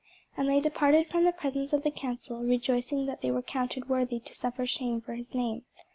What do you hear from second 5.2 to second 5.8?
name.